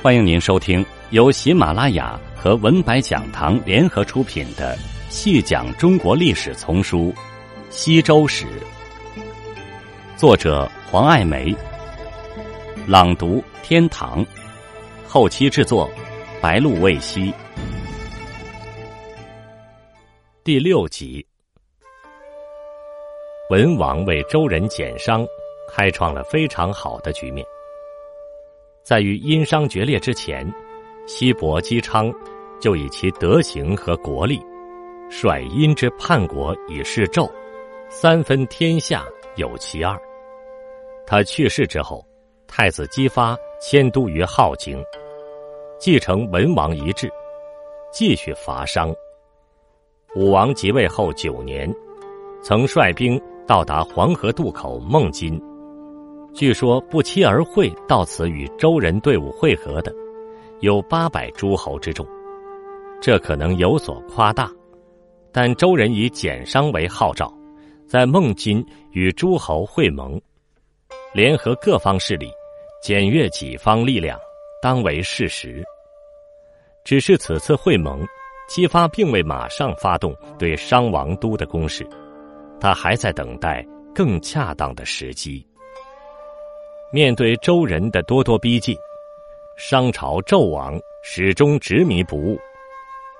[0.00, 4.76] 欢迎您收听由喜马拉雅和文白讲堂联合出品的
[5.10, 7.12] 《细讲中国历史丛书·
[7.68, 8.46] 西周史》，
[10.16, 11.52] 作者黄爱梅，
[12.86, 14.24] 朗读天堂，
[15.04, 15.90] 后期制作
[16.40, 17.34] 白露未晞，
[20.44, 21.26] 第六集，
[23.50, 25.26] 文王为周人减商，
[25.68, 27.44] 开创了非常好的局面。
[28.88, 30.50] 在与殷商决裂之前，
[31.06, 32.10] 西伯姬昌
[32.58, 34.40] 就以其德行和国力，
[35.10, 37.30] 率殷之叛国以示纣，
[37.90, 39.04] 三分天下
[39.36, 39.94] 有其二。
[41.06, 42.02] 他去世之后，
[42.46, 44.82] 太子姬发迁都于镐京，
[45.78, 47.12] 继承文王遗志，
[47.92, 48.90] 继续伐商。
[50.16, 51.70] 武王即位后九年，
[52.42, 55.38] 曾率兵到达黄河渡口孟津。
[56.34, 59.92] 据说不期而会到此与周人队伍会合的，
[60.60, 62.06] 有八百诸侯之众，
[63.00, 64.50] 这可能有所夸大，
[65.32, 67.32] 但周人以减商为号召，
[67.86, 70.20] 在孟津与诸侯会盟，
[71.12, 72.30] 联合各方势力，
[72.82, 74.18] 检阅己方力量，
[74.62, 75.64] 当为事实。
[76.84, 78.06] 只是此次会盟，
[78.48, 81.84] 姬发并未马上发动对商王都的攻势，
[82.60, 85.44] 他还在等待更恰当的时机。
[86.90, 88.74] 面对周人的咄咄逼近，
[89.58, 92.38] 商朝纣王始终执迷不悟。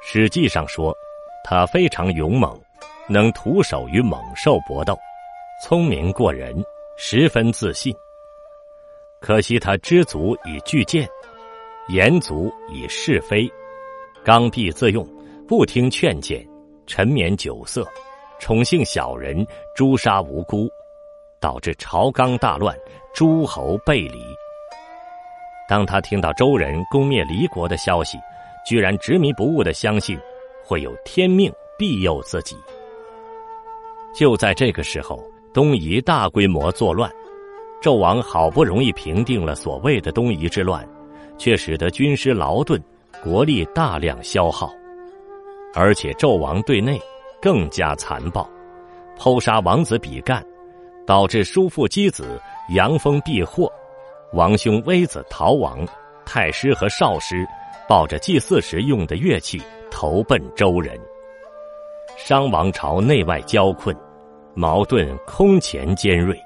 [0.00, 0.96] 史记上说，
[1.42, 2.56] 他非常勇猛，
[3.08, 4.96] 能徒手与猛兽搏斗，
[5.64, 6.64] 聪明过人，
[6.96, 7.92] 十分自信。
[9.18, 11.08] 可惜他知足以拒谏，
[11.88, 13.50] 言足以是非，
[14.24, 15.04] 刚愎自用，
[15.48, 16.40] 不听劝谏，
[16.86, 17.84] 沉湎酒色，
[18.38, 20.70] 宠幸小人，诛杀无辜。
[21.38, 22.74] 导致朝纲大乱，
[23.16, 24.22] 诸侯背离。
[25.66, 28.18] 当他听到周人攻灭离国的消息，
[28.66, 30.18] 居然执迷不悟的相信
[30.62, 32.54] 会有天命庇佑自己。
[34.14, 35.18] 就在这个时候，
[35.54, 37.10] 东夷大规模作乱，
[37.82, 40.86] 纣王好不容易平定了所谓的东夷之乱，
[41.38, 42.78] 却使得军师劳顿，
[43.24, 44.70] 国力大量消耗，
[45.72, 47.00] 而且纣王对内
[47.40, 48.46] 更加残暴，
[49.18, 50.44] 剖杀王子比干。
[51.06, 52.40] 导致叔父姬子
[52.70, 53.72] 阳风避祸，
[54.32, 55.86] 王兄微子逃亡，
[56.24, 57.46] 太师和少师
[57.88, 60.98] 抱着祭祀时用的乐器投奔周人。
[62.16, 63.94] 商王朝内外交困，
[64.54, 66.36] 矛盾空前尖锐。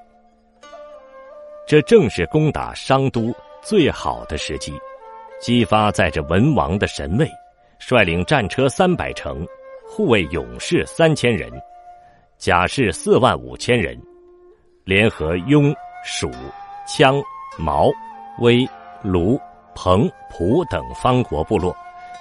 [1.67, 3.33] 这正是攻打商都
[3.63, 4.73] 最好的时机。
[5.39, 7.27] 姬发载着文王的神位，
[7.79, 9.43] 率领战车三百乘，
[9.87, 11.49] 护卫勇士三千人，
[12.37, 13.99] 甲士四万五千人。
[14.91, 16.29] 联合雍、蜀、
[16.85, 17.23] 羌、
[17.57, 17.89] 毛、
[18.39, 18.67] 威、
[19.01, 19.39] 卢、
[19.73, 21.73] 彭、蒲等方国部落，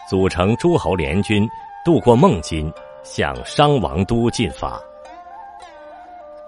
[0.08, 1.44] 组成诸侯联军，
[1.84, 2.72] 渡过孟津，
[3.02, 4.80] 向商王都进发。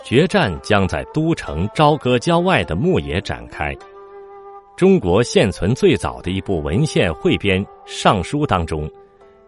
[0.05, 3.77] 决战将在都城朝歌郊外的牧野展开。
[4.77, 8.89] 中国现存最早的一部文献汇编《尚书》当中，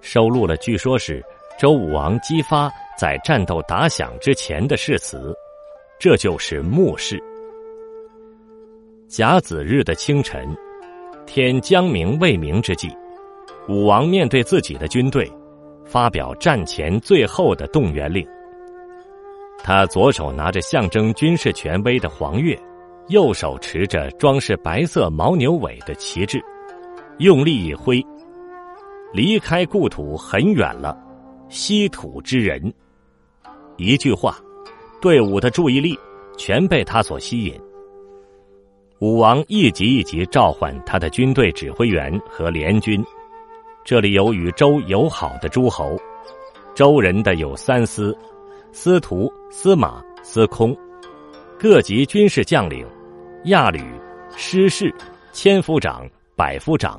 [0.01, 1.25] 收录了据说是
[1.57, 2.69] 周武王姬发
[2.99, 5.33] 在战斗打响之前的誓词。
[5.99, 7.23] 这就是末世。
[9.07, 10.49] 甲子日的清晨，
[11.25, 12.91] 天将明未明之际，
[13.69, 15.31] 武王面对自己的军队，
[15.85, 18.27] 发表战前最后的动员令。
[19.63, 22.59] 他左手拿着象征军事权威的黄钺，
[23.09, 26.43] 右手持着装饰白色牦牛尾的旗帜，
[27.19, 28.05] 用力一挥，
[29.13, 30.99] 离开故土很远了，
[31.49, 32.75] 稀土之人。
[33.77, 34.37] 一句话。
[35.05, 35.95] 队伍的注意力
[36.39, 37.55] 全被他所吸引。
[39.01, 43.05] 武王一级一级召唤他的军队指挥员和联军，
[43.85, 45.95] 这里有与周友好的诸侯，
[46.75, 48.17] 周人的有三司、
[48.73, 50.75] 司徒、司马、司空，
[51.59, 52.87] 各级军事将领、
[53.45, 53.83] 亚吕、
[54.35, 54.91] 师士、
[55.35, 56.99] 千夫长、百夫长，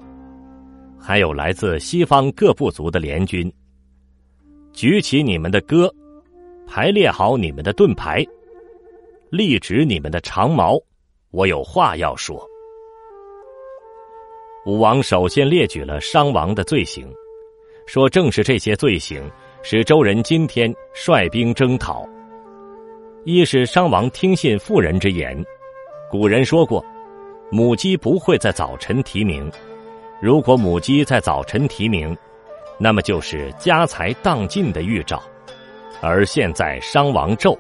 [1.00, 3.52] 还有来自西方各部族的联军。
[4.74, 5.92] 举起你们的戈。
[6.68, 8.26] 排列好你们的盾牌，
[9.30, 10.78] 立直你们的长矛，
[11.32, 12.46] 我有话要说。
[14.66, 17.08] 武王首先列举了商王的罪行，
[17.86, 19.30] 说正是这些罪行
[19.62, 22.08] 使周人今天率兵征讨。
[23.26, 25.42] 一是商王听信妇人之言，
[26.10, 26.84] 古人说过，
[27.52, 29.50] 母鸡不会在早晨啼鸣，
[30.22, 32.16] 如果母鸡在早晨啼鸣，
[32.80, 35.22] 那么就是家财荡尽的预兆。
[36.02, 37.58] 而现在商王纣，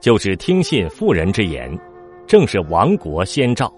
[0.00, 1.76] 就只听信妇人之言，
[2.26, 3.72] 正是亡国先兆。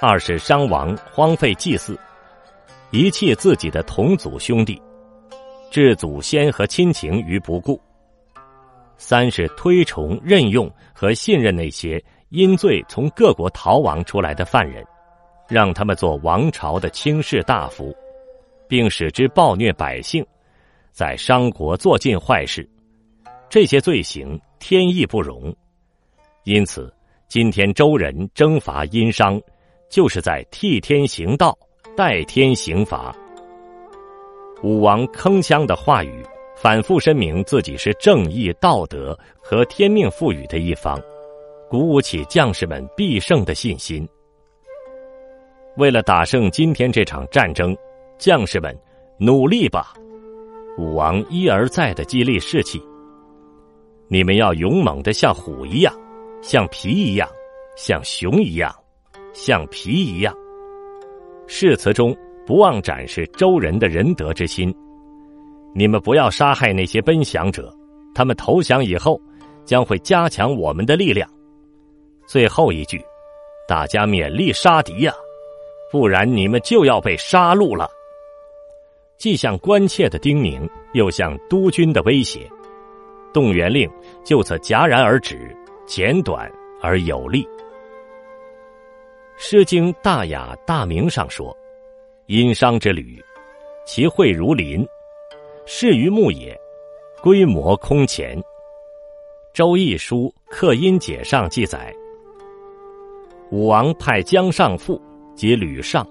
[0.00, 1.98] 二是商王荒废祭祀，
[2.90, 4.80] 遗弃自己的同族兄弟，
[5.70, 7.80] 置祖先和亲情于不顾；
[8.98, 14.84] 三是推崇、任用和信任那些因罪从各国逃亡出来的犯人，
[15.48, 17.96] 让他们做王朝的轻士大夫，
[18.68, 20.24] 并使之暴虐百姓，
[20.92, 22.68] 在商国做尽坏事。
[23.56, 25.50] 这些罪行天意不容，
[26.44, 26.92] 因此
[27.26, 29.40] 今天周人征伐殷商，
[29.88, 31.56] 就是在替天行道。
[31.96, 33.16] 代天行法，
[34.62, 36.22] 武王铿锵的话语
[36.54, 41.00] 反复申明自己是正义、道德和天命赋予的一方，
[41.70, 44.06] 鼓舞起将士们必胜的信心。
[45.78, 47.74] 为了打胜今天这场战争，
[48.18, 48.78] 将士们
[49.18, 49.94] 努力吧！
[50.76, 52.78] 武王一而再的激励士气：
[54.08, 55.92] 你们要勇猛的像虎一样，
[56.40, 57.28] 像皮一样，
[57.76, 58.72] 像熊一样，
[59.32, 60.34] 像皮一样。
[61.48, 62.16] 誓词中
[62.46, 64.74] 不忘展示周人的仁德之心。
[65.74, 67.74] 你们不要杀害那些奔降者，
[68.14, 69.20] 他们投降以后
[69.64, 71.28] 将会加强我们的力量。
[72.26, 73.04] 最后一句，
[73.68, 75.12] 大家勉力杀敌呀，
[75.90, 77.88] 不然你们就要被杀戮了。
[79.18, 82.48] 既像关切的叮咛，又像督军的威胁。
[83.36, 83.86] 动员令
[84.24, 85.54] 就此戛然而止，
[85.84, 86.50] 简短
[86.80, 87.44] 而有力。
[89.36, 91.54] 《诗经·大雅·大明》上说
[92.28, 93.22] ：“殷商之旅，
[93.84, 94.88] 其会如林，
[95.66, 96.58] 适于牧也，
[97.22, 98.40] 规模空前。”
[99.52, 101.94] 《周易》书《克殷解》上记载，
[103.50, 104.98] 武王派姜尚父
[105.34, 106.08] 及吕尚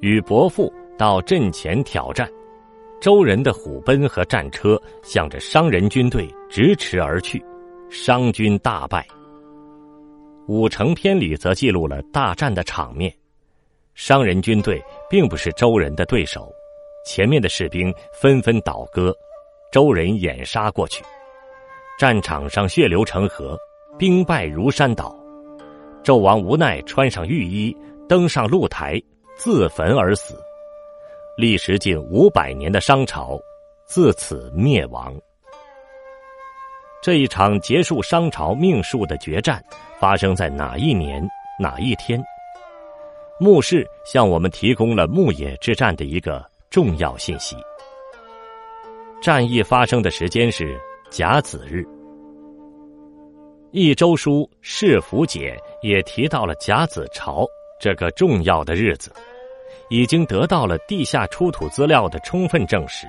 [0.00, 2.28] 与伯父到阵前挑战，
[3.00, 7.44] 周人的虎贲和战车向着商人军队直驰而去，
[7.90, 9.02] 商军大败。
[10.46, 13.12] 《五成篇》里则记录了大战的场面，
[13.94, 16.48] 商人军队并不是周人的对手，
[17.04, 19.12] 前面的士兵纷纷倒戈，
[19.72, 21.02] 周人掩杀过去，
[21.98, 23.58] 战场上血流成河，
[23.98, 25.14] 兵败如山倒，
[26.04, 27.76] 纣王无奈穿上御衣，
[28.08, 29.02] 登上露台，
[29.36, 30.38] 自焚而死，
[31.36, 33.36] 历时近五百年的商朝
[33.84, 35.12] 自此灭亡。
[37.02, 39.62] 这一场结束商朝命数的决战。
[39.98, 41.26] 发生在哪一年
[41.58, 42.22] 哪一天？
[43.40, 47.56] 墓室向我们提供了牧野之战的一个重要信息。
[49.22, 50.78] 战役发生的时间是
[51.08, 51.80] 甲子日。
[53.70, 55.58] 《一周书·世福解》
[55.88, 57.46] 也提到了甲子朝
[57.80, 59.10] 这个重要的日子，
[59.88, 63.06] 已经得到了地下出土资料的充分证实。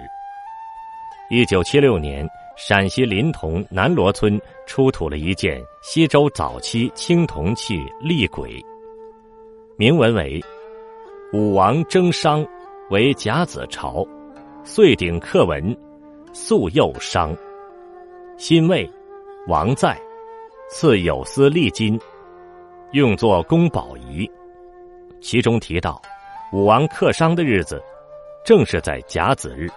[1.29, 2.25] 一九七六年。
[2.57, 8.59] 陕西临潼南罗村出土了一件西周早期青铜器厉鬼，
[9.77, 10.43] 铭文为
[11.33, 12.43] ：“武王征商，
[12.89, 14.03] 为甲子朝，
[14.63, 15.77] 岁鼎刻文，
[16.33, 17.31] 素幼商。
[18.37, 18.89] 辛未，
[19.47, 19.95] 王在，
[20.67, 21.99] 赐有司立金，
[22.93, 24.27] 用作宫宝仪。”
[25.21, 26.01] 其中提到，
[26.51, 27.79] 武王克商的日子，
[28.43, 29.69] 正是在甲子日。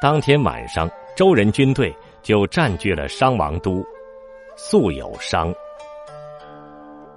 [0.00, 0.88] 当天晚上。
[1.14, 3.84] 周人军队就占据了商王都，
[4.56, 5.52] 素有商。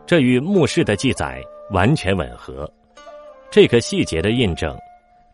[0.06, 2.70] 这与墓室的记载完全吻合。
[3.50, 4.78] 这个细节的印证，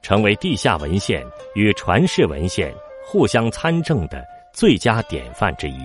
[0.03, 2.71] 成为地下文献与传世文献
[3.03, 5.79] 互相参证的最佳典范之一，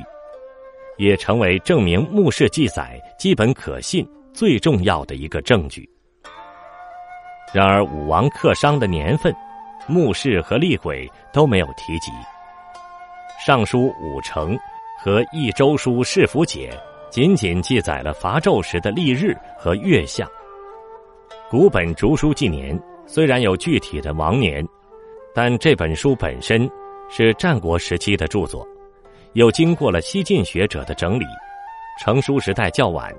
[0.98, 5.88] 也成为证明墓室记载基本可信最重要的一个证据。
[7.54, 9.34] 然而，武王克商的年份，
[9.86, 12.10] 墓室和厉鬼都没有提及。
[13.38, 14.56] 《尚书五成》
[14.98, 16.70] 和《益周书·世福解》
[17.10, 20.26] 仅仅记载了伐纣时的历日和月相。
[21.50, 24.66] 古本竹书纪年虽然有具体的王年，
[25.34, 26.68] 但这本书本身
[27.10, 28.66] 是战国时期的著作，
[29.34, 31.24] 又经过了西晋学者的整理，
[32.00, 33.14] 成书时代较晚。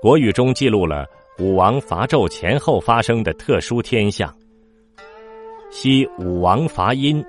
[0.00, 1.06] 国语中记录了
[1.38, 4.34] 武王伐纣前后发生的特殊天象：
[5.70, 7.24] 昔武王伐殷，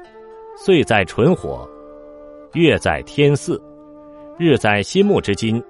[0.58, 1.70] 岁在淳火。
[2.54, 3.60] 月在天四，
[4.38, 5.62] 日在西木之金，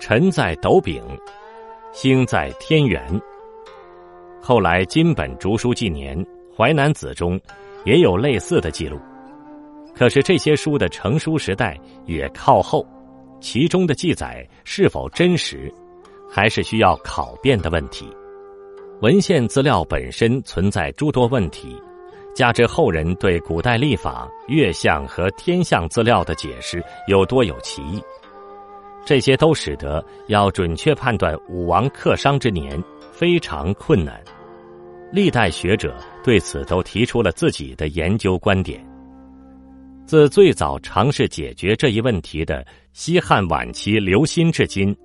[0.00, 1.00] 辰在斗柄，
[1.92, 3.00] 星在天元。
[4.40, 6.20] 后来金本竹书纪年、
[6.56, 7.40] 淮南子中
[7.84, 8.98] 也有类似的记录，
[9.94, 12.84] 可是这些书的成书时代也靠后，
[13.40, 15.72] 其中的记载是否真实，
[16.28, 18.04] 还是需要考辨的问题。
[19.00, 21.80] 文献资料本身存在诸多问题。
[22.34, 28.02] 加之后人对古代历法、月相和天象资料的解释有多有歧义，
[29.04, 34.18] 这些都使得要准确判断武王克商之年非常困难。
[35.12, 38.82] 历代学者对此都提出了自己的研究观点。
[40.06, 44.96] 自最早尝试解决这一问题的西汉晚期刘歆至今，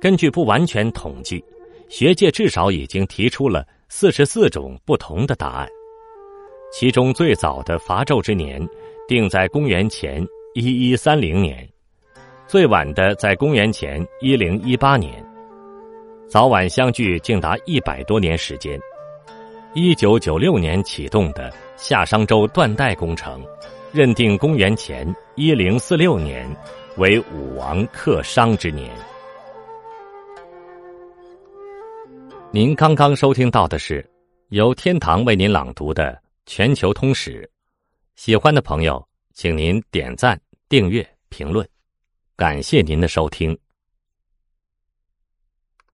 [0.00, 1.44] 根据不完全统计，
[1.88, 5.68] 学界至少已经提出了四十四种不同的答案。
[6.72, 8.64] 其中最早的伐纣之年
[9.08, 10.24] 定在公元前
[10.54, 11.68] 一一三零年，
[12.46, 15.24] 最晚的在公元前一零一八年，
[16.28, 18.78] 早晚相距竟达一百多年时间。
[19.74, 23.44] 一九九六年启动的夏商周断代工程，
[23.92, 26.48] 认定公元前一零四六年
[26.98, 28.90] 为武王克商之年。
[32.52, 34.08] 您刚刚收听到的是
[34.48, 36.20] 由天堂为您朗读的。
[36.52, 37.48] 全球通史，
[38.16, 41.64] 喜欢的朋友，请您点赞、订阅、评论，
[42.34, 43.56] 感谢您的收听。